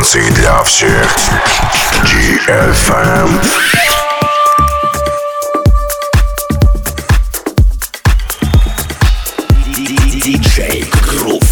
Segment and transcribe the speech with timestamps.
[0.00, 1.14] Танцы для всех.
[2.04, 3.38] GFM.
[10.24, 11.42] Диджей Грув.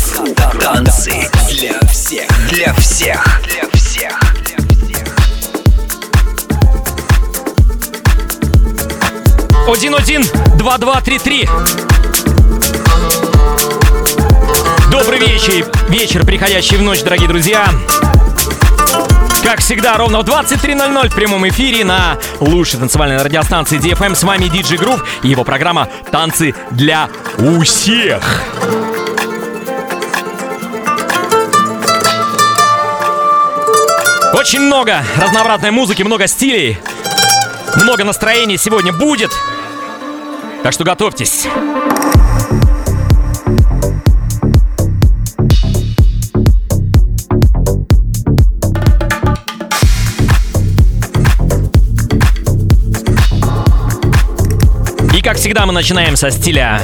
[0.62, 2.26] Танцы для всех.
[2.48, 3.42] Для всех.
[3.42, 4.18] Для всех.
[9.68, 10.24] Один-один,
[10.56, 11.46] два-два-три-три.
[14.90, 17.68] Добрый вечер, вечер, приходящий в ночь, дорогие друзья.
[19.42, 24.44] Как всегда, ровно в 23.00 в прямом эфире на лучшей танцевальной радиостанции DFM с вами
[24.44, 28.42] DJ Groove и его программа «Танцы для у всех».
[34.34, 36.78] Очень много разнообразной музыки, много стилей,
[37.82, 39.30] много настроений сегодня будет.
[40.62, 41.46] Так что готовьтесь.
[55.28, 56.80] Как всегда мы начинаем со стиля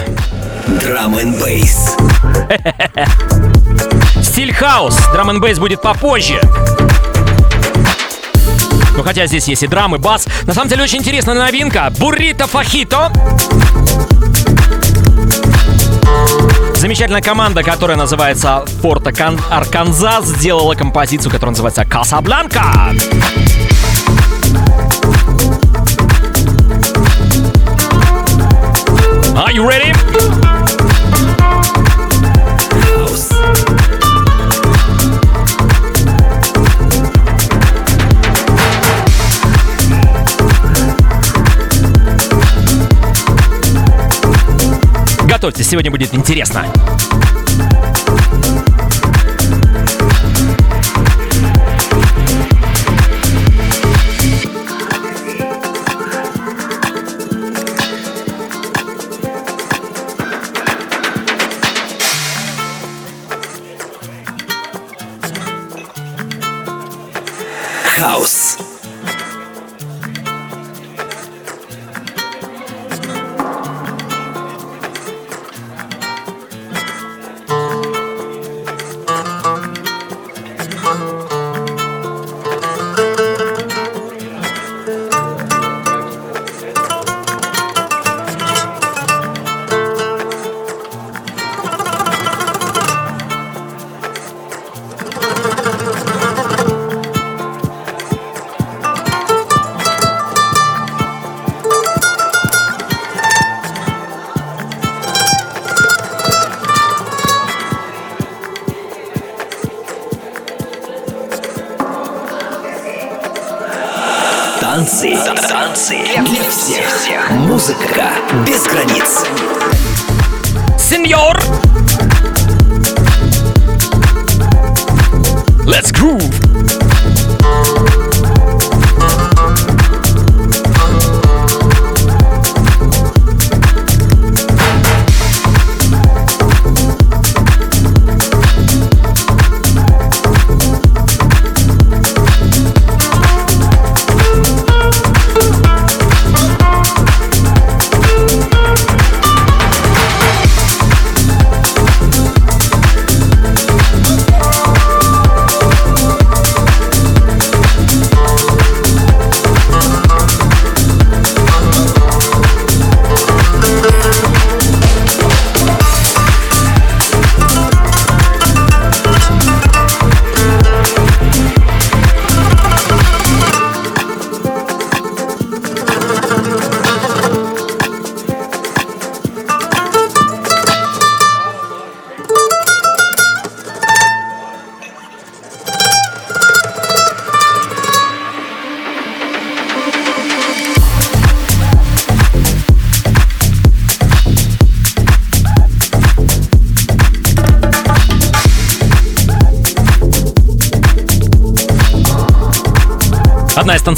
[0.66, 1.96] Drum and Bass.
[4.22, 4.98] Стиль хаус.
[5.14, 6.38] Драм н бейс будет попозже.
[8.94, 10.28] Ну хотя здесь есть и драм, и бас.
[10.42, 11.90] На самом деле очень интересная новинка.
[11.98, 13.10] Буррито Фахито.
[16.74, 19.10] Замечательная команда, которая называется Форта
[19.48, 22.60] Арканзас, сделала композицию, которая называется Касабланка.
[22.60, 23.33] Are
[29.54, 29.92] you ready?
[45.28, 46.66] Готовьтесь, сегодня будет интересно.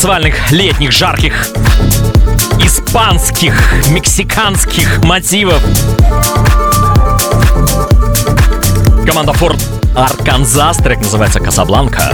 [0.07, 1.49] Танцевальных летних жарких
[2.61, 3.61] испанских,
[3.91, 5.61] мексиканских мотивов.
[9.05, 9.61] Команда Форт
[9.97, 12.13] Арканзас, трек называется «Касабланка».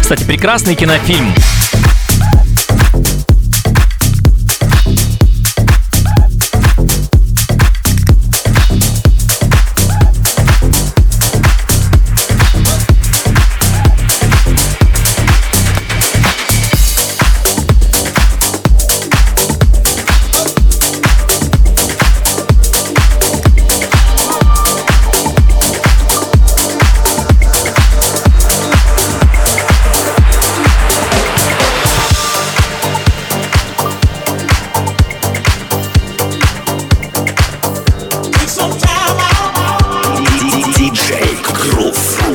[0.00, 1.34] Кстати, прекрасный кинофильм.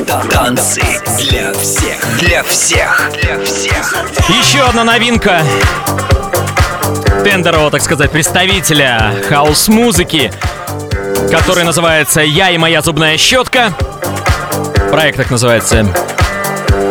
[0.08, 0.80] Танцы
[1.18, 3.94] для всех, для всех, для всех.
[4.30, 5.42] Еще одна новинка
[7.22, 10.32] тендерова, так сказать, представителя хаос-музыки,
[11.30, 13.74] который называется «Я и моя зубная щетка».
[14.90, 15.80] Проект так называется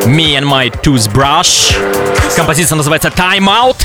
[0.05, 1.75] Me and My Toothbrush.
[2.35, 3.77] Композиция называется Time Out.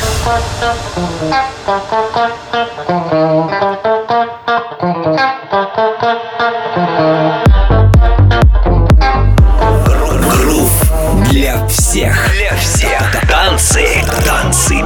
[4.81, 5.32] Грув
[14.25, 14.85] Танцы,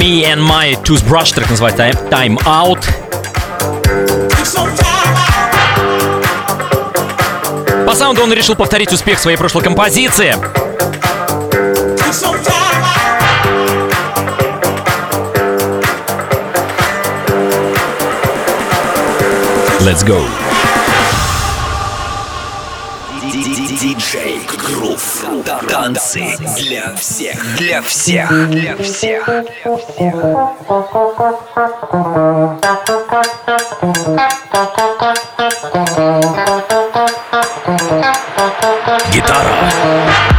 [0.00, 2.86] Me and My Toothbrush, трек называется Time Out.
[7.84, 10.34] По саунду он решил повторить успех своей прошлой композиции.
[19.80, 20.26] Let's go.
[23.78, 25.09] Диджей Грув.
[25.44, 29.28] Танцы для всех, для всех, для всех.
[39.12, 40.29] Гитара.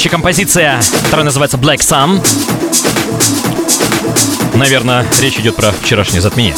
[0.00, 2.26] Следующая композиция, которая называется Black Sun.
[4.54, 6.56] Наверное, речь идет про вчерашнее затмение.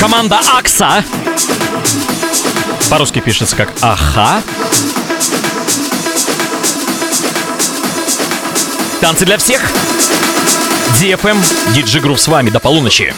[0.00, 1.04] Команда Акса.
[2.90, 4.42] По-русски пишется как Аха.
[9.00, 9.62] Танцы для всех.
[11.00, 11.38] DFM,
[11.76, 13.14] DJ Groove с вами до полуночи.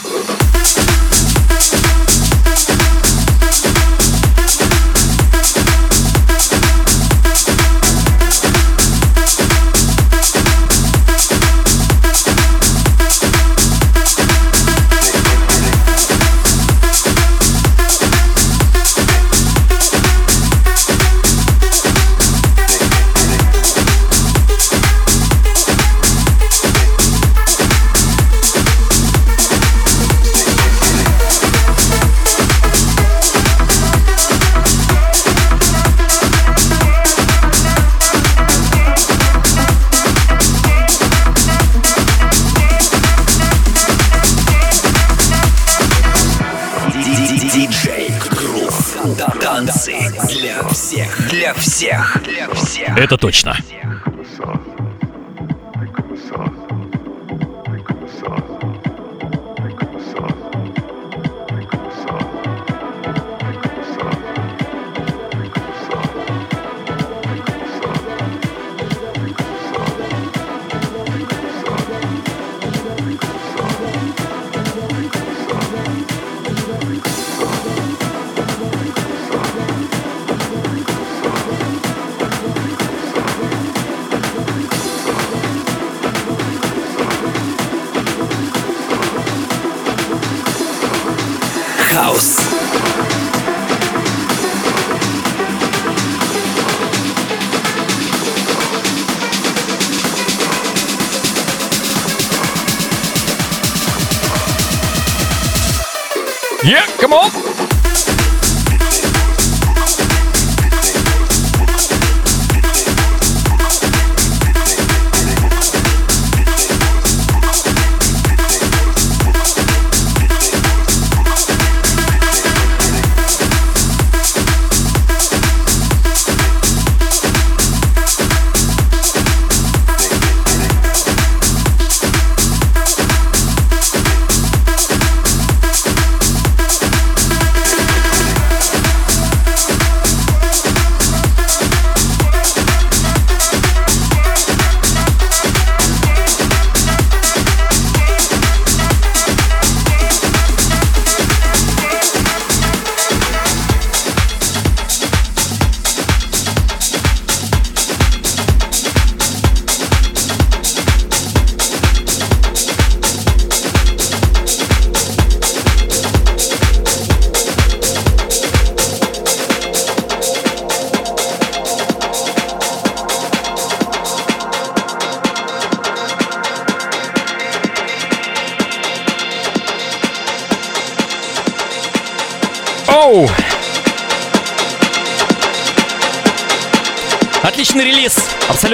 [53.00, 53.57] Это точно.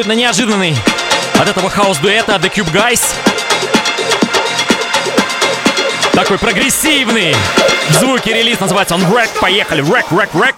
[0.07, 0.77] Абсолютно неожиданный
[1.35, 3.01] от этого хаос-дуэта The Cube Guys.
[6.13, 7.35] Такой прогрессивный
[7.89, 9.31] в звуке релиз, называется он Wreck.
[9.41, 10.55] Поехали, Wreck, Wreck, Wreck.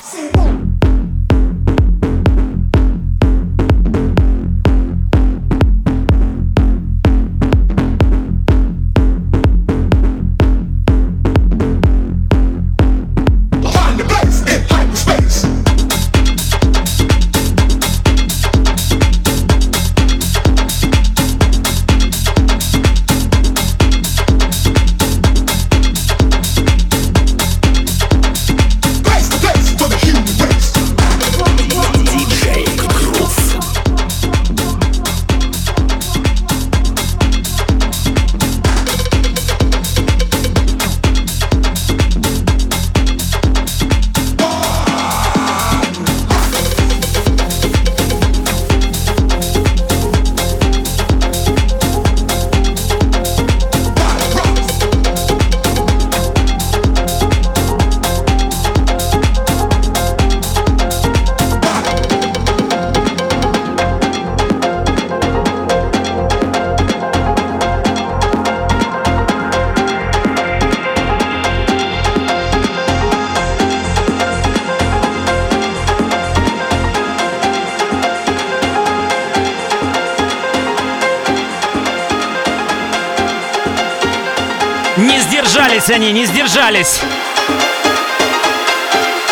[85.89, 87.01] Сдержались они, не сдержались.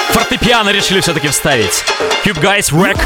[0.09, 1.85] Фортепиано решили все-таки вставить.
[2.25, 2.99] Cube Guys Wreck.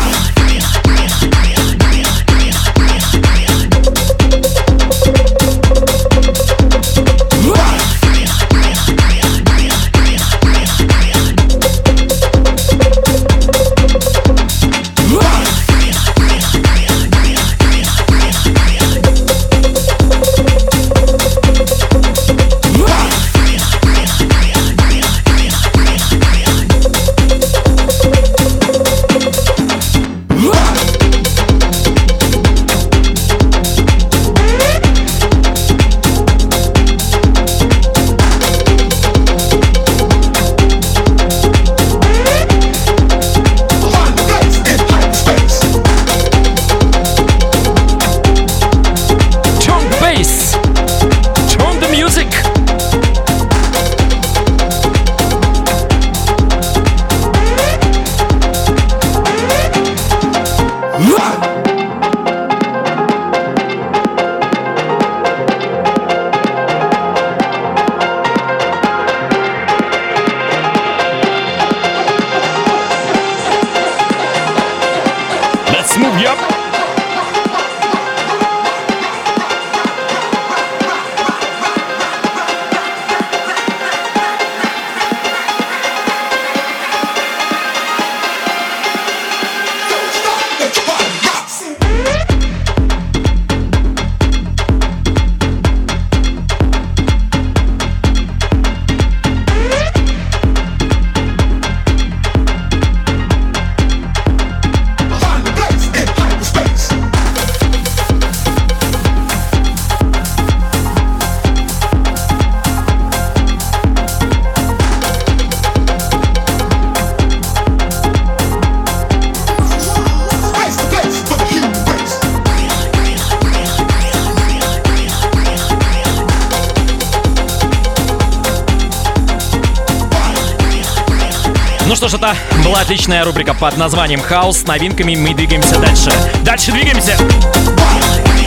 [132.90, 134.62] Отличная рубрика под названием «Хаус».
[134.62, 136.10] С новинками мы двигаемся дальше.
[136.42, 137.16] Дальше двигаемся!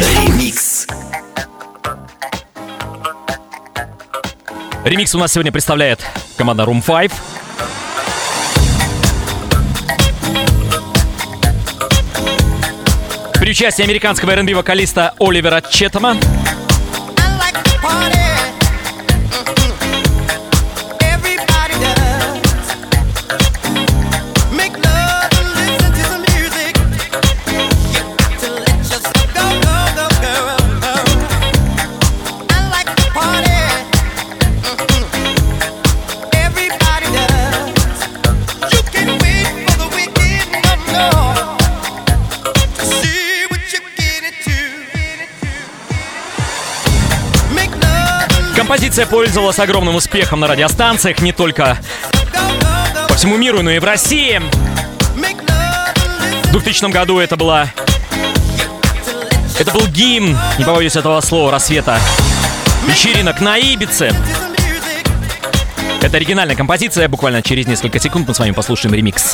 [0.02, 0.86] Ремикс.
[4.84, 6.02] Ремикс у нас сегодня представляет
[6.36, 7.12] команда Room 5.
[13.40, 16.18] При участии американского R&B вокалиста Оливера Четтема.
[48.94, 51.80] Композиция пользовалась огромным успехом на радиостанциях не только
[53.10, 54.40] по всему миру, но и в России.
[56.44, 57.70] В 2000 году это была...
[59.58, 62.00] Это был гимн, не побоюсь этого слова, рассвета
[62.86, 64.14] вечеринок на Ибице.
[66.04, 69.33] Это оригинальная композиция, буквально через несколько секунд мы с вами послушаем ремикс.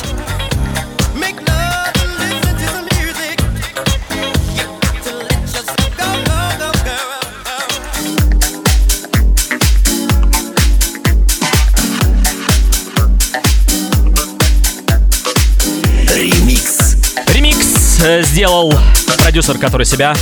[18.40, 18.72] Сделал
[19.18, 20.16] продюсер, который себя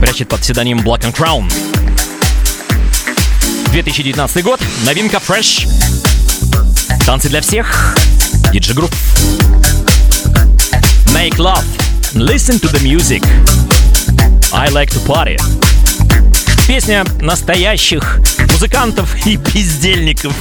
[0.00, 1.52] прячет под псевдонимом Black and Crown.
[3.66, 5.68] 2019 год, новинка Fresh.
[7.04, 7.94] Танцы для всех.
[8.50, 8.90] DJ Group.
[11.12, 11.66] Make love.
[12.14, 13.22] Listen to the music.
[14.50, 15.38] I like to party.
[16.66, 18.20] Песня настоящих
[18.52, 20.32] музыкантов и бездельников.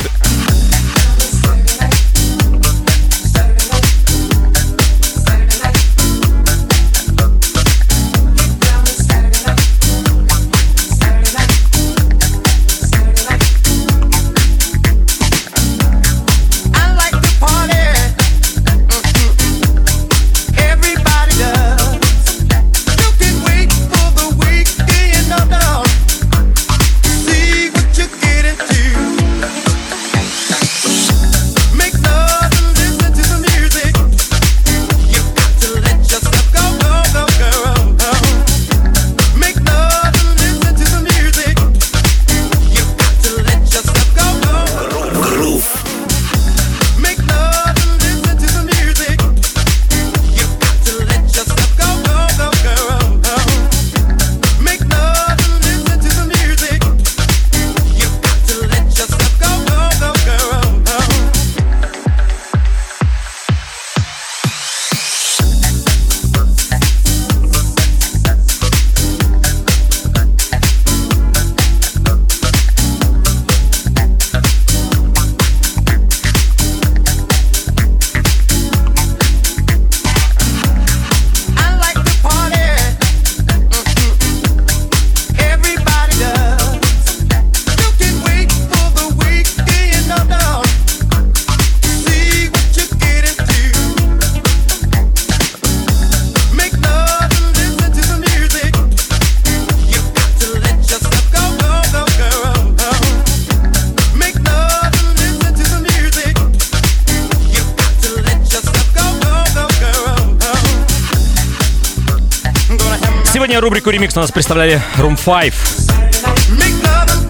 [114.16, 115.54] У нас представляли Room 5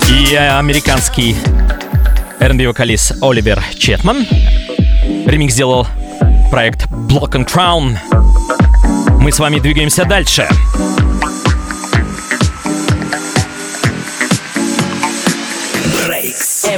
[0.09, 1.35] и американский
[2.39, 4.27] R&B вокалист Оливер Четман.
[5.25, 5.87] Ремикс сделал
[6.51, 7.97] проект Block and Crown.
[9.19, 10.47] Мы с вами двигаемся дальше.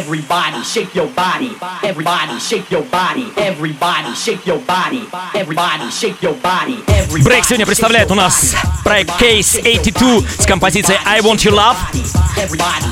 [0.05, 1.57] Everybody shake your body.
[1.81, 3.25] Everybody shake your body.
[3.37, 5.07] Everybody shake your body.
[5.33, 6.77] Everybody shake your body.
[7.23, 11.75] Брейк сегодня представляет у нас проект Case 82 с композицией I Want You Love.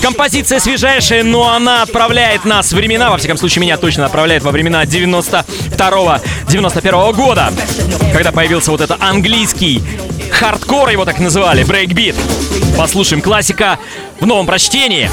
[0.01, 4.49] Композиция свежайшая, но она отправляет нас в времена, во всяком случае меня точно отправляет во
[4.49, 7.53] времена 92-91 года,
[8.11, 9.83] когда появился вот это английский
[10.31, 12.15] хардкор, его так называли, брейкбит.
[12.75, 13.77] Послушаем классика
[14.19, 15.11] в новом прочтении.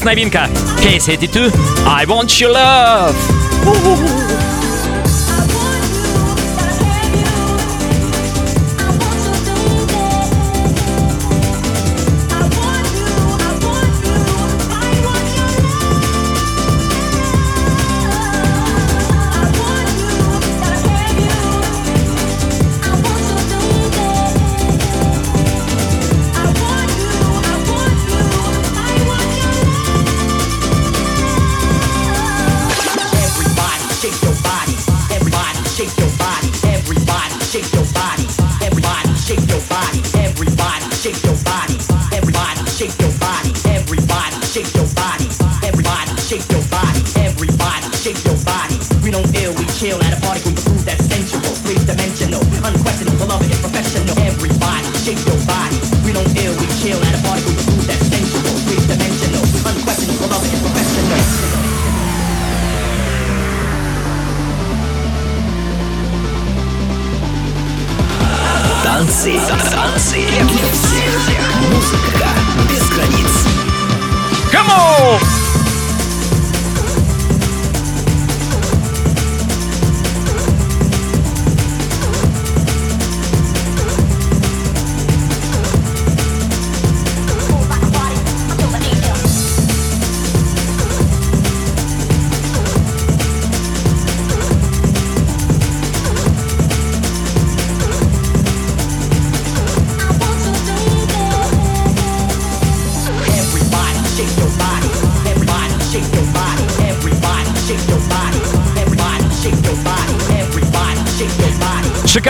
[0.00, 0.48] новинка.
[0.80, 1.52] Case 82.
[1.84, 3.14] I want your love.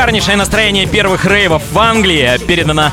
[0.01, 2.91] Шикарнейшее настроение первых рейвов в Англии передано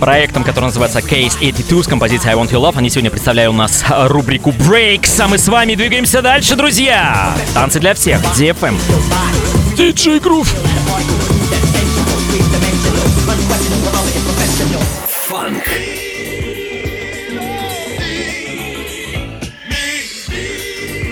[0.00, 2.78] проектом, который называется Case 82 с композицией I Want Your Love.
[2.78, 7.32] Они сегодня представляют у нас рубрику Breaks, а мы с вами двигаемся дальше, друзья.
[7.54, 8.76] Танцы для всех, DFM.
[9.76, 10.48] DJ Groove.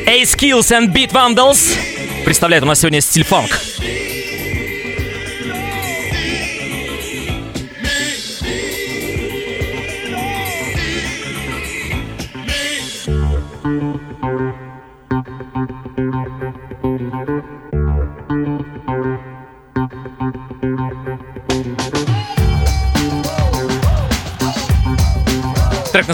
[0.09, 1.76] A-Skills and Beat Vandals
[2.24, 3.61] представляет у нас сегодня стиль фанк.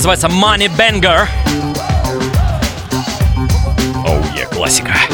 [0.03, 1.29] Называется Money Banger.
[4.05, 5.12] Оу, oh, yeah, классика.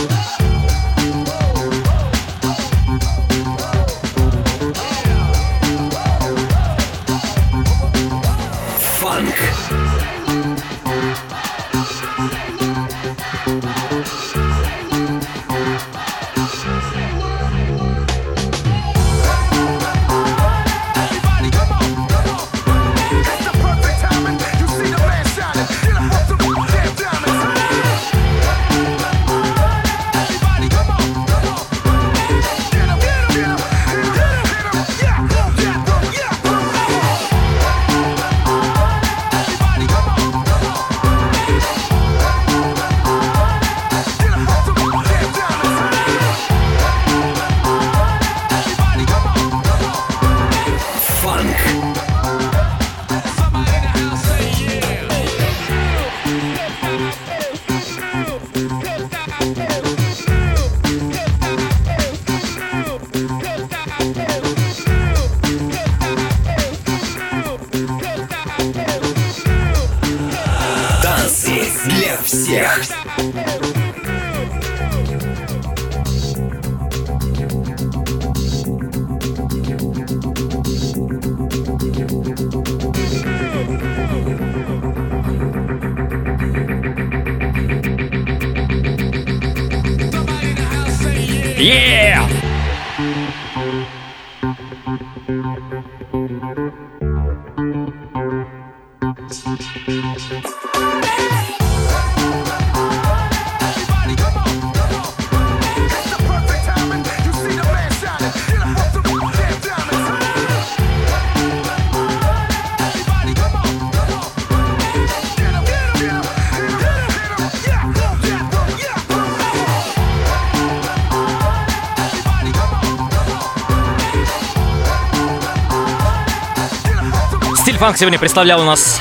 [127.79, 129.01] Фанк сегодня представлял у нас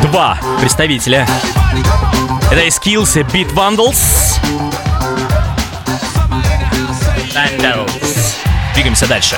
[0.00, 1.26] два представителя.
[2.48, 4.38] Это Skills и Beat Vandals.
[7.34, 8.36] Vandals.
[8.74, 9.36] Двигаемся дальше.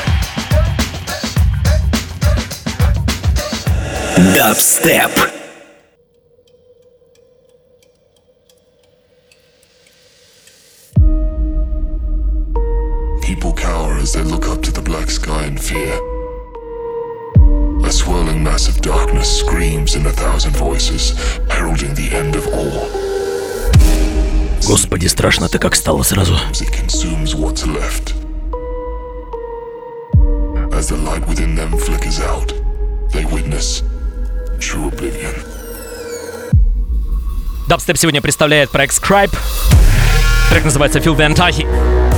[4.36, 5.10] Дабстеп.
[13.22, 16.11] People cower as they look up to the black sky in fear.
[19.21, 21.13] of darkness screams in a thousand voices,
[21.49, 22.89] heralding the end of all.
[24.65, 26.33] Господи, страшно-то как стало сразу.
[26.51, 28.13] As it consumes what's left.
[30.73, 32.53] As the light within them flickers out,
[33.11, 33.83] they witness
[34.59, 35.33] true oblivion.
[37.67, 39.35] Дабстеп сегодня представляет проект Scribe.
[40.49, 42.10] Трек называется Feel the Antahi.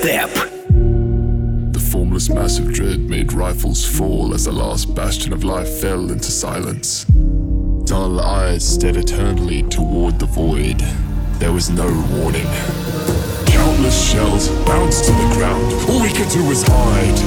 [0.00, 0.30] step.
[1.72, 6.10] The formless mass of dread made rifles fall as the last bastion of life fell
[6.10, 7.04] into silence.
[7.84, 10.78] Dull eyes stared eternally toward the void.
[11.38, 12.48] There was no warning.
[13.44, 15.70] Countless shells bounced to the ground.
[15.90, 17.18] All we could do was hide.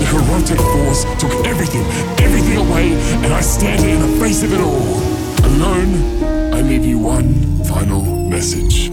[0.00, 1.84] The corrupted force took everything,
[2.24, 2.92] everything away,
[3.24, 4.88] and I stand here in the face of it all.
[5.50, 8.91] Alone, I leave you one final message.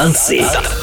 [0.00, 0.79] Танцы.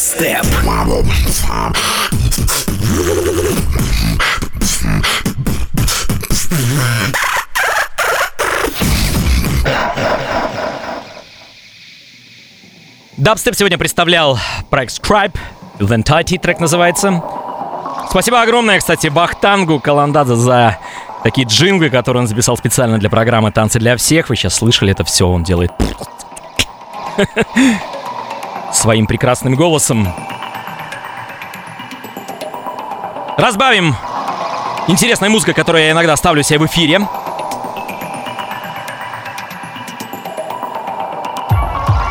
[0.00, 0.46] Дабстеп.
[13.18, 14.38] Дабстеп сегодня представлял
[14.70, 15.36] проект Scribe.
[15.78, 17.22] Ventati трек называется.
[18.08, 20.78] Спасибо огромное, кстати, Бахтангу Каландадзе за
[21.22, 24.30] такие джинглы, которые он записал специально для программы «Танцы для всех».
[24.30, 25.72] Вы сейчас слышали это все, он делает
[28.72, 30.08] своим прекрасным голосом.
[33.36, 33.94] Разбавим
[34.88, 37.00] интересной музыкой, которую я иногда ставлю себе в эфире.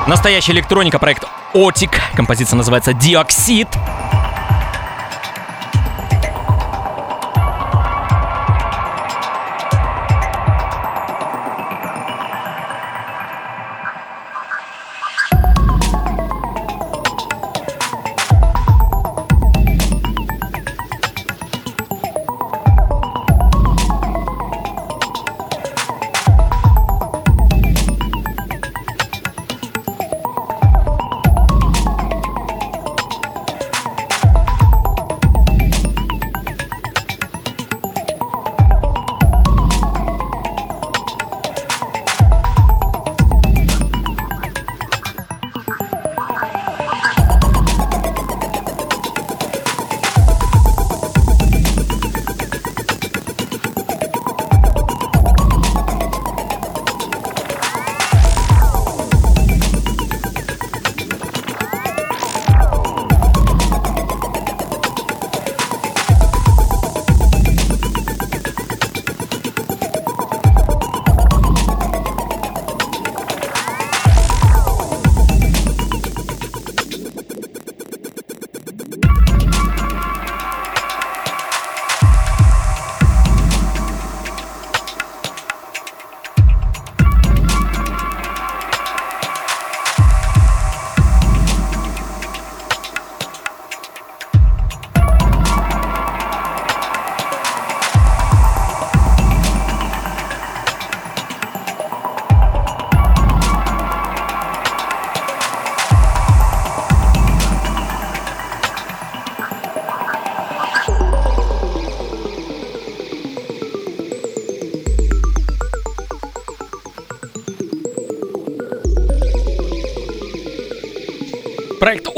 [0.08, 2.02] Настоящая электроника, проект Отик.
[2.16, 3.68] Композиция называется Диоксид.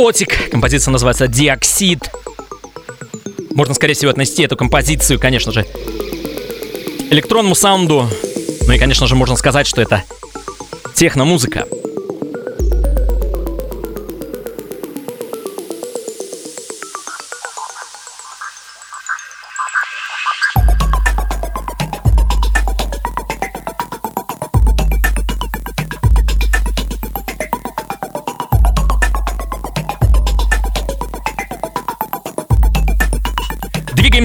[0.02, 0.50] Отик.
[0.50, 2.10] Композиция называется «Диоксид».
[3.54, 5.66] Можно, скорее всего, отнести эту композицию, конечно же,
[7.12, 8.10] электронному саунду.
[8.66, 10.04] Ну и, конечно же, можно сказать, что это
[10.96, 11.68] техномузыка.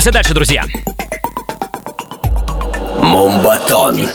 [0.06, 0.64] Двигаемся дальше, друзья.
[3.02, 4.08] Мумбатон.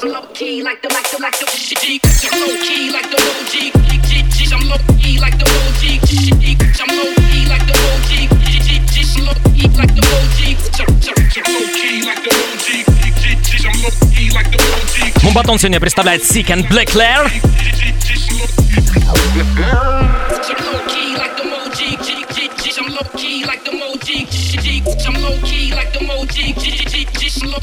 [15.23, 17.29] Мумбатон сегодня представляет Sick and Black Lair.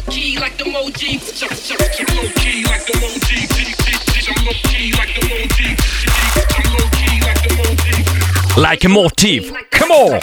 [0.08, 0.58] like
[8.56, 9.52] Like a motif.
[9.70, 10.20] Come on.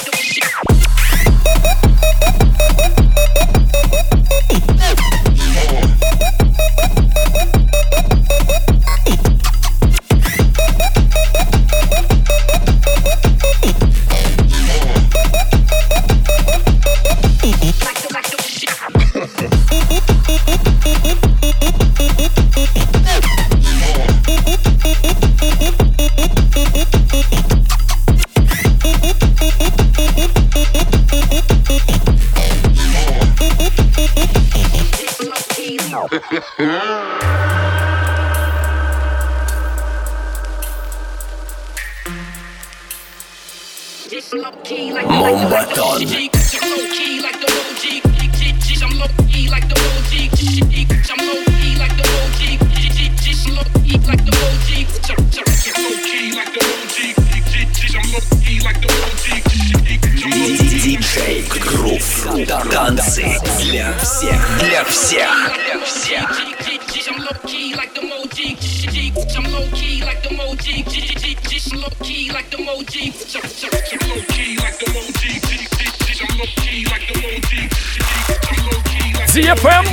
[79.57, 79.67] ФМ.
[79.67, 79.85] Эм.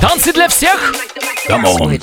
[0.00, 0.94] Танцы для всех.
[1.46, 2.00] Камон.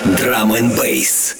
[0.05, 1.35] Drum and bass.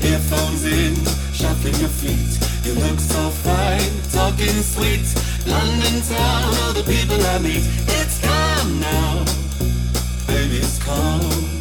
[0.00, 0.94] Earphones in,
[1.34, 2.38] shuffling your feet.
[2.64, 5.04] You look so fine, talking sweet.
[5.44, 7.64] London town, all the people I meet.
[7.98, 9.24] It's calm now,
[10.28, 11.57] baby, it's calm.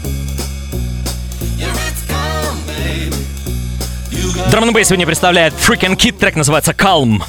[4.51, 7.21] Драм Бейс сегодня представляет Freaking Kid, трек называется Calm.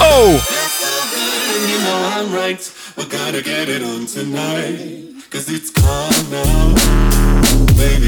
[0.00, 0.40] Oh!
[2.96, 5.08] We're gonna get it on tonight.
[5.30, 6.74] Cause it's calm now.
[7.76, 8.07] Baby,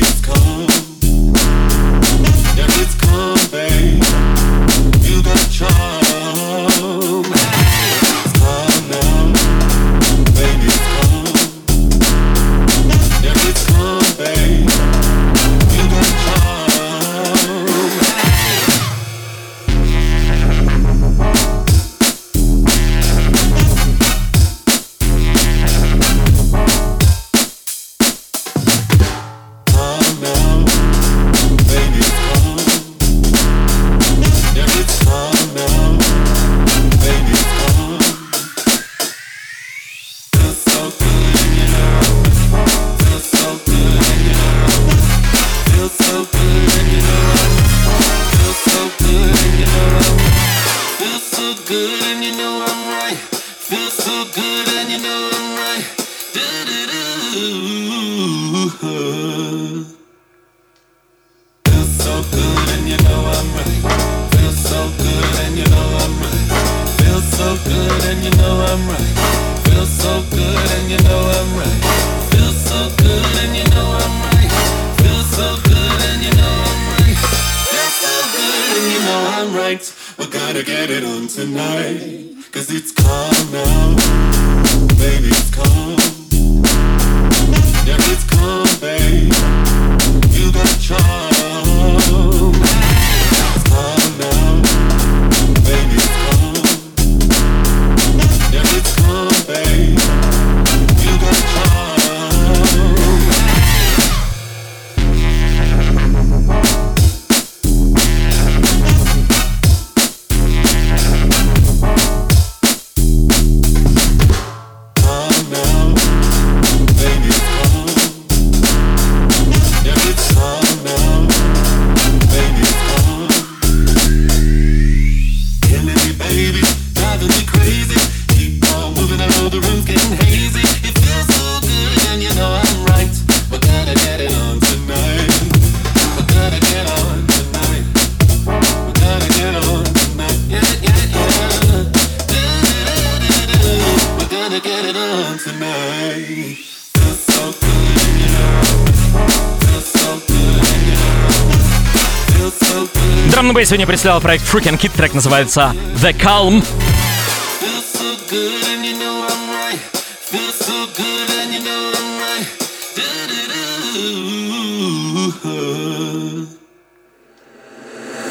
[153.71, 156.65] сегодня представил проект Freaking Kid, трек называется The Calm.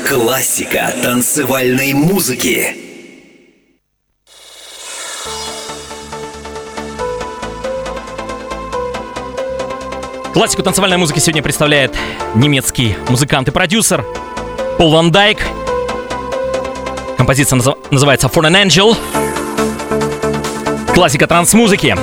[0.06, 2.76] Классика танцевальной музыки.
[10.34, 11.96] Классику танцевальной музыки сегодня представляет
[12.36, 14.06] немецкий музыкант и продюсер
[14.80, 15.40] Пол Ван Дайк.
[17.18, 17.60] Композиция
[17.92, 18.96] называется For an Angel.
[20.94, 21.98] Классика транс-музыки.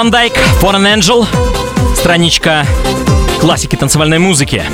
[0.00, 0.32] Ван Дайк,
[0.62, 1.26] For an Angel,
[1.94, 2.64] страничка
[3.38, 4.64] классики танцевальной музыки.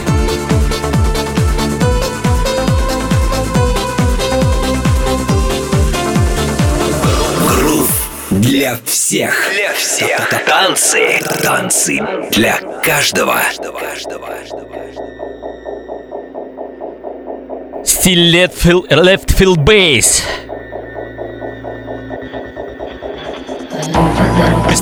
[8.31, 9.35] Для всех.
[9.53, 10.45] Для всех.
[10.47, 11.19] Танцы.
[11.43, 11.99] Танцы.
[12.31, 13.41] Для каждого.
[17.83, 20.23] Still left field, left field bass.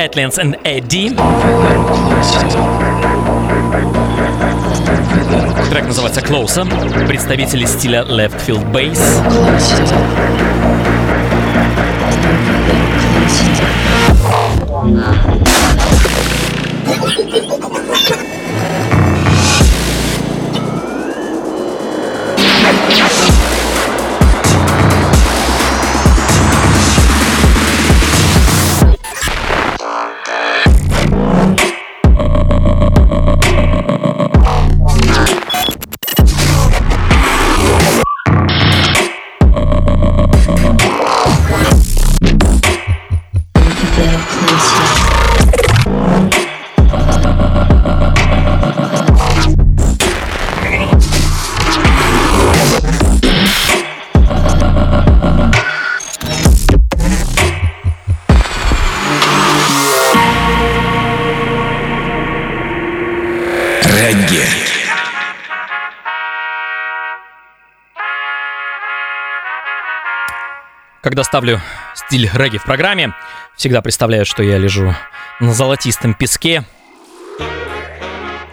[0.00, 1.10] Atlantis and Eddie.
[5.70, 6.66] Трек называется Closer.
[7.06, 8.98] Представители стиля Left Field Bass.
[14.82, 15.59] Move
[71.30, 71.60] Ставлю
[71.94, 73.14] стиль регги в программе,
[73.56, 74.96] всегда представляю, что я лежу
[75.38, 76.64] на золотистом песке.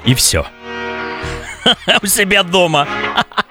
[0.06, 0.46] И все.
[2.04, 2.88] У себя дома.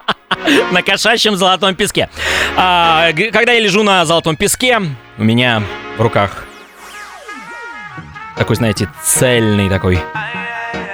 [0.70, 2.08] На кошачьем золотом песке.
[2.56, 4.80] А, когда я лежу на золотом песке,
[5.18, 5.60] у меня
[5.98, 6.44] в руках
[8.36, 9.98] такой, знаете, цельный такой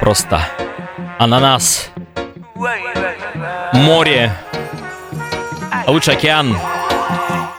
[0.00, 0.40] просто
[1.18, 1.90] ананас.
[3.74, 4.32] Море.
[5.86, 6.56] А лучше океан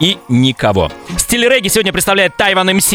[0.00, 0.90] и никого.
[1.18, 2.94] Стиль регги сегодня представляет Тайван МС.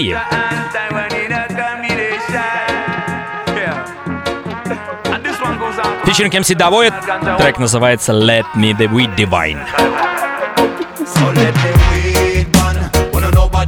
[6.05, 6.93] Фичеринг МС Давоид.
[7.37, 9.59] Трек называется Let Me The Weed Divine.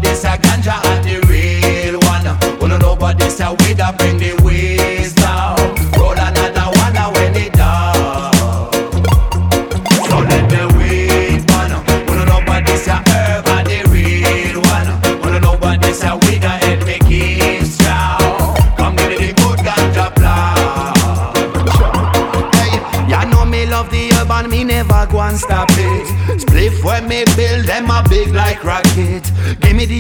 [0.02, 2.60] This a ganja and the real one.
[2.60, 4.41] Wanna know about this a weed that bring the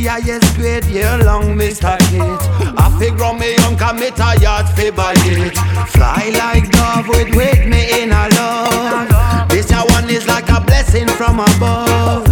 [0.05, 2.41] highest grade, year long me stack it.
[2.77, 5.57] I figure me young commit a yard fi buy it.
[5.89, 9.49] Fly like dove with with me in a love.
[9.49, 12.30] This one is like a blessing from above.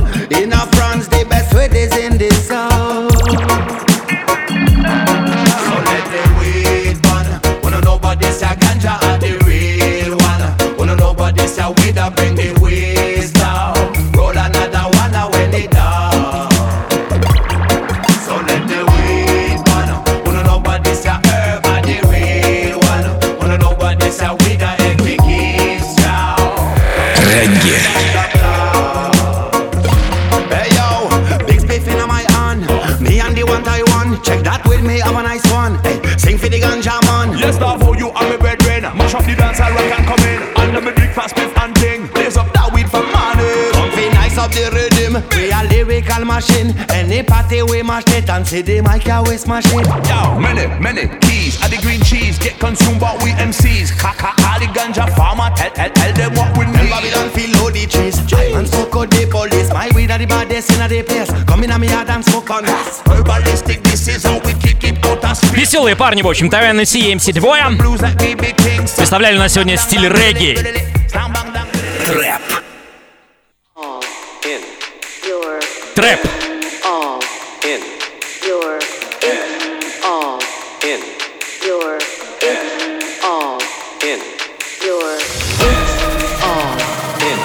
[45.38, 46.74] We a lyrical machine.
[46.90, 49.86] Any party we mash it and see the mic a waste machine.
[50.10, 51.60] Yo, many, many keys.
[51.62, 53.96] At the green cheese get consumed, but we MCs.
[53.98, 55.54] Kaka, all the ganja farmer.
[55.54, 56.90] Tell, tell, tell them what we Tell need.
[56.90, 58.18] Babylon feel load the trees.
[58.54, 59.70] And smoke out the police.
[59.72, 61.30] My weed are the baddest in the place.
[61.44, 63.02] Come in a me yard and smoke on us.
[63.02, 65.54] Herbalistic, this is how we kick it out of street.
[65.54, 67.64] Веселые парни, в общем-то, NC MC двое.
[67.78, 68.96] Blues like we big kings.
[68.96, 70.97] Представляли на сегодня стиль регги.
[75.99, 76.19] Your Трэп.
[76.85, 77.19] all
[77.65, 77.81] in
[78.45, 78.79] your
[79.21, 79.39] it
[80.05, 80.39] all
[80.83, 81.01] in
[81.65, 81.97] your
[82.41, 82.59] it
[83.23, 83.59] all
[84.03, 84.19] in
[84.85, 85.17] your
[85.59, 85.79] it
[86.43, 86.77] all
[87.29, 87.37] in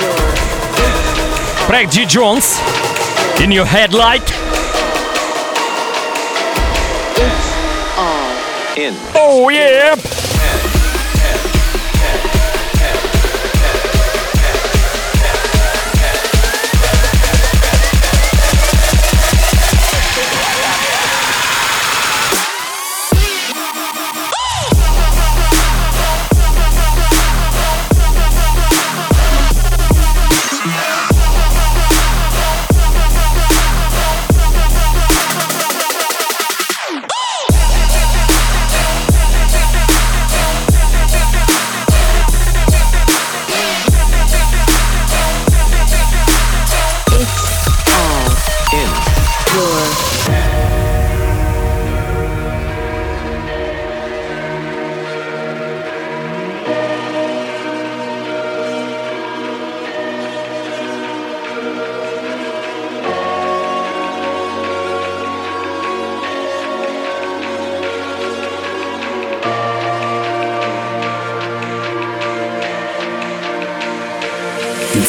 [0.00, 0.20] your
[1.66, 2.60] Проект G Jones.
[3.42, 4.32] In your headlight.
[7.98, 8.32] all
[8.76, 9.96] in Oh yeah.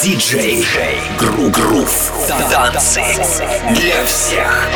[0.03, 0.63] Диджей.
[1.17, 2.11] Гру Грув.
[2.51, 3.03] Танцы.
[3.73, 4.69] Для всех.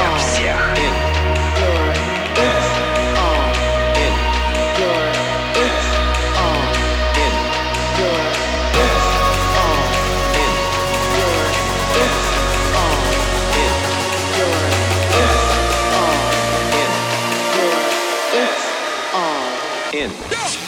[19.93, 20.09] in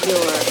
[0.06, 0.43] your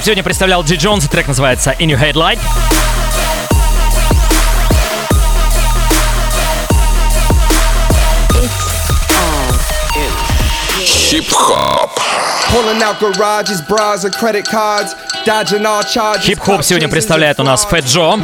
[0.00, 2.38] Трэп сегодня представлял Джи Джонс, трек называется In Your Headlight.
[12.50, 14.94] Pulling out garages, bras, and credit cards.
[15.26, 16.24] Dodging all charges.
[16.24, 18.16] Хип-хоп сегодня представляет у нас Фэт Джо.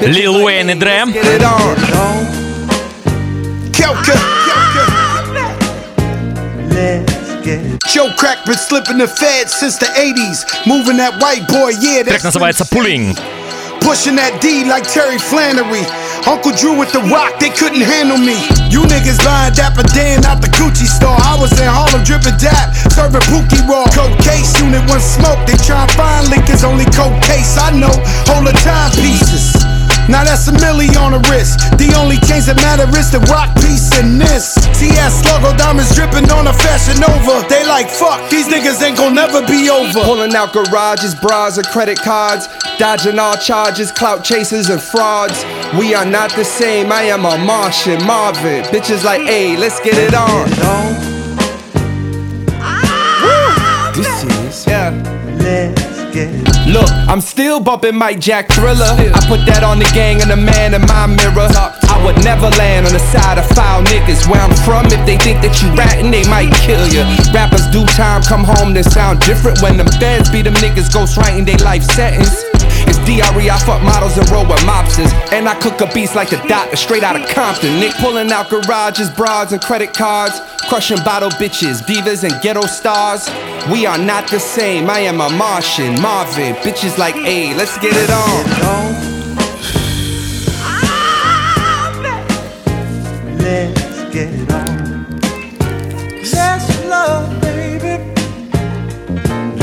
[0.00, 1.04] Лил Уэйн и Дре.
[7.61, 10.43] Joe Crack been slipping the fed since the 80s.
[10.67, 13.15] Moving that white boy, yeah, Трек that's называется Pulling.
[13.81, 15.85] pushing that D like Terry Flannery.
[16.25, 18.35] Uncle Drew with the rock, they couldn't handle me.
[18.69, 21.15] You niggas buying Dapper Dan out the Gucci store.
[21.15, 23.85] I was in Harlem dripping dap, serving Pookie Raw.
[23.95, 25.39] Coke case unit one smoke.
[25.47, 27.55] They try and find liquors, only coke case.
[27.57, 27.93] I know,
[28.27, 29.55] hold the timepieces.
[30.08, 31.60] Now that's a milli on the wrist.
[31.78, 34.54] The only change that matter is the rock piece in this.
[34.78, 37.46] TS logo diamonds dripping on a fashion over.
[37.48, 40.00] They like fuck, these niggas ain't gon' never be over.
[40.02, 42.48] Pulling out garages, bras, and credit cards.
[42.78, 45.44] Dodging all charges, clout chasers, and frauds.
[45.78, 46.90] We are not the same.
[46.90, 48.64] I am a Martian, Marvin.
[48.74, 51.11] Bitches like, hey, let's get it on.
[56.12, 58.84] Look, I'm still bumping Mike Jack Thriller.
[58.84, 61.48] I put that on the gang and the man in my mirror.
[61.88, 64.28] I would never land on the side of foul niggas.
[64.28, 67.08] Where I'm from, if they think that you ratting, they might kill you.
[67.32, 69.62] Rappers do time, come home, then sound different.
[69.62, 72.51] When them feds be them niggas ghost writing they life sentence.
[72.88, 75.12] It's DRE, I fuck models and roll with mobsters.
[75.32, 77.80] And I cook up beats like the doctor, straight out of Compton.
[77.80, 80.40] Nick pulling out garages, broads, and credit cards.
[80.68, 83.28] Crushing bottle bitches, divas, and ghetto stars.
[83.70, 84.88] We are not the same.
[84.90, 86.54] I am a Martian, Marvin.
[86.56, 88.44] Bitches like, hey, let's get it on.
[90.64, 91.92] Ah,
[93.38, 94.62] let's get on.
[94.62, 94.71] Let's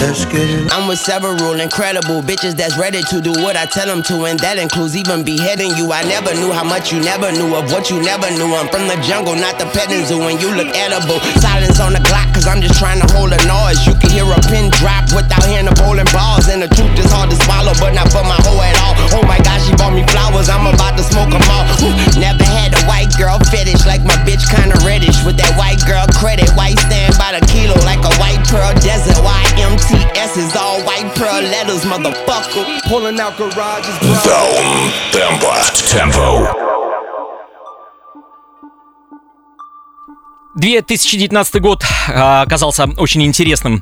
[0.09, 3.85] Let's get it I'm with several incredible bitches that's ready to do what I tell
[3.85, 5.93] them to, and that includes even beheading you.
[5.93, 8.49] I never knew how much you never knew of what you never knew.
[8.57, 11.21] I'm from the jungle, not the petting zoo, and you look edible.
[11.37, 13.85] Silence on the Glock, cause I'm just trying to hold a noise.
[13.85, 17.13] You can hear a pin drop without hearing the bowling balls, and the truth is
[17.13, 18.97] hard to swallow, but not for my hoe at all.
[19.13, 21.69] Oh my gosh, she bought me flowers, I'm about to smoke them all.
[21.85, 25.21] Whew, Never had a white girl fetish, like my bitch kinda reddish.
[25.21, 29.21] With that white girl credit, white stand by the kilo, like a white pearl desert.
[29.21, 29.98] YMTS
[30.39, 32.63] is all white pearl letters, motherfucker.
[32.87, 35.53] Pulling out garages, Down темпо.
[35.91, 36.69] Темпо.
[40.55, 43.81] 2019 год а, оказался очень интересным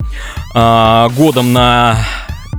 [0.54, 1.98] а, годом на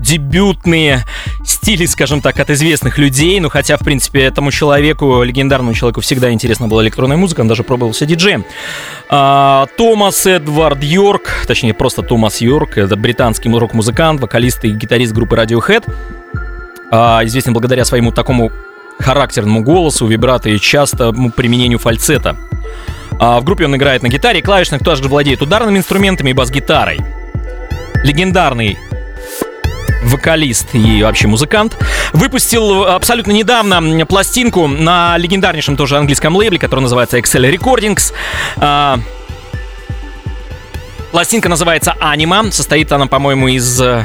[0.00, 1.04] дебютные
[1.44, 3.40] стили, скажем так, от известных людей.
[3.40, 7.40] Ну, хотя, в принципе, этому человеку, легендарному человеку, всегда интересна была электронная музыка.
[7.40, 8.44] Он даже пробовался диджеем.
[9.08, 15.36] А, Томас Эдвард Йорк, точнее, просто Томас Йорк, это британский рок-музыкант, вокалист и гитарист группы
[15.36, 15.84] Radiohead.
[16.90, 18.50] А, известен благодаря своему такому
[18.98, 22.36] характерному голосу, вибрато и часто применению фальцета.
[23.20, 27.00] А, в группе он играет на гитаре, клавишных также владеет ударными инструментами и бас-гитарой.
[28.04, 28.78] Легендарный
[30.02, 31.76] вокалист и вообще музыкант,
[32.12, 38.12] выпустил абсолютно недавно пластинку на легендарнейшем тоже английском лейбле, который называется Excel Recordings.
[38.56, 38.98] А,
[41.10, 42.50] Пластинка называется «Анима».
[42.52, 43.80] Состоит она, по-моему, из...
[43.80, 44.04] э,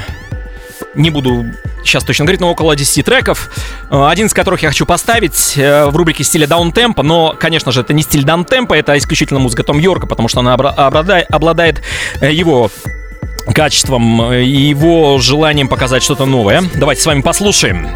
[0.95, 1.45] Не буду
[1.84, 3.49] сейчас точно говорить, но около 10 треков.
[3.91, 7.81] Э, Один из которых я хочу поставить э, в рубрике стиля даунтемпа, но, конечно же,
[7.81, 11.81] это не стиль даунтемпа, это исключительно музыка Том Йорка, потому что она обладает,
[12.21, 12.71] его
[13.52, 16.64] качеством э, и его желанием показать что-то новое.
[16.76, 17.89] Давайте с вами послушаем.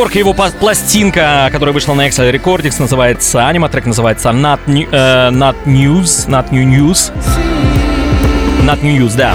[0.00, 4.60] Том Йорк, его пла- пластинка, которая вышла на Excel Recordings, называется Анима, трек называется Not,
[4.66, 7.12] New- э, Not News, Not New News.
[8.64, 9.34] Not New News, да.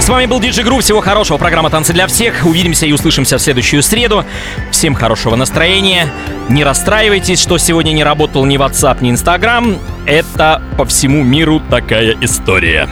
[0.00, 0.84] С вами был Диджи Грув.
[0.84, 1.38] Всего хорошего.
[1.38, 2.46] Программа «Танцы для всех».
[2.46, 4.24] Увидимся и услышимся в следующую среду.
[4.70, 6.06] Всем хорошего настроения.
[6.48, 9.78] Не расстраивайтесь, что сегодня не работал ни WhatsApp, ни Instagram.
[10.06, 12.88] Это по всему миру такая история.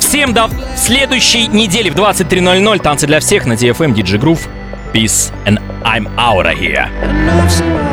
[0.00, 2.80] Всем до следующей недели в 23.00.
[2.80, 4.48] Танцы для всех на DFM Диджи Грув.
[4.92, 5.60] Peace and
[5.96, 7.85] I'm out of here.